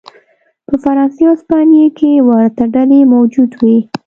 په 0.67 0.73
فرانسې 0.83 1.21
او 1.27 1.33
هسپانیې 1.37 1.87
کې 1.97 2.11
ورته 2.29 2.63
ډلې 2.73 3.01
موجود 3.13 3.51
وې. 3.61 3.77